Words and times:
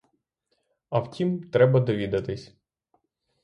А 0.89 0.99
втім, 0.99 1.49
треба 1.49 1.79
довідатись. 1.79 2.53